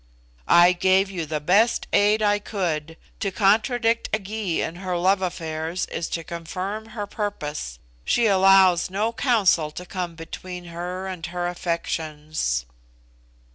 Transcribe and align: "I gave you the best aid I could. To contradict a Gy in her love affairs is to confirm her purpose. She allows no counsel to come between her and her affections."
"I 0.47 0.73
gave 0.73 1.11
you 1.11 1.27
the 1.27 1.39
best 1.39 1.85
aid 1.93 2.23
I 2.23 2.39
could. 2.39 2.97
To 3.19 3.29
contradict 3.29 4.09
a 4.11 4.17
Gy 4.17 4.59
in 4.63 4.77
her 4.77 4.97
love 4.97 5.21
affairs 5.21 5.85
is 5.91 6.09
to 6.09 6.23
confirm 6.23 6.87
her 6.97 7.05
purpose. 7.05 7.77
She 8.03 8.25
allows 8.25 8.89
no 8.89 9.13
counsel 9.13 9.69
to 9.69 9.85
come 9.85 10.15
between 10.15 10.65
her 10.73 11.05
and 11.05 11.23
her 11.27 11.47
affections." 11.47 12.65